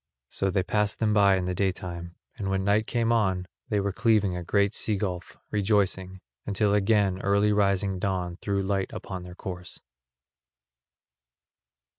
So 0.29 0.49
they 0.49 0.63
passed 0.63 0.97
them 0.97 1.13
by 1.13 1.35
in 1.37 1.45
the 1.45 1.53
day 1.53 1.71
time, 1.71 2.15
and 2.35 2.49
when 2.49 2.63
night 2.63 2.87
came 2.87 3.11
on 3.11 3.45
they 3.69 3.79
were 3.79 3.91
cleaving 3.93 4.35
a 4.35 4.43
great 4.43 4.73
sea 4.73 4.95
gulf, 4.97 5.37
rejoicing, 5.51 6.21
until 6.43 6.73
again 6.73 7.21
early 7.21 7.53
rising 7.53 7.99
dawn 7.99 8.37
threw 8.37 8.63
light 8.63 8.91
upon 8.91 9.21
their 9.21 9.35
course. 9.35 9.79